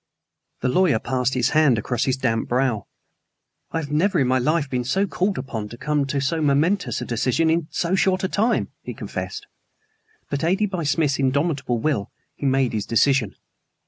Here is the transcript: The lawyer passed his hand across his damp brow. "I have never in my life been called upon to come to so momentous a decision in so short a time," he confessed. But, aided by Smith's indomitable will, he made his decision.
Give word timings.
The 0.61 0.67
lawyer 0.67 0.97
passed 0.97 1.35
his 1.35 1.51
hand 1.51 1.77
across 1.77 2.05
his 2.05 2.17
damp 2.17 2.49
brow. 2.49 2.87
"I 3.69 3.77
have 3.81 3.91
never 3.91 4.17
in 4.17 4.27
my 4.27 4.39
life 4.39 4.67
been 4.67 4.83
called 4.83 5.37
upon 5.37 5.69
to 5.69 5.77
come 5.77 6.07
to 6.07 6.19
so 6.19 6.41
momentous 6.41 7.01
a 7.01 7.05
decision 7.05 7.51
in 7.51 7.67
so 7.69 7.93
short 7.93 8.23
a 8.23 8.27
time," 8.27 8.69
he 8.81 8.95
confessed. 8.95 9.45
But, 10.27 10.43
aided 10.43 10.71
by 10.71 10.85
Smith's 10.85 11.19
indomitable 11.19 11.77
will, 11.77 12.09
he 12.33 12.47
made 12.47 12.73
his 12.73 12.87
decision. 12.87 13.35